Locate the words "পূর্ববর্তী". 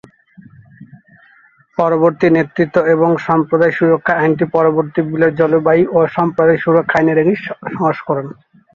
4.53-4.99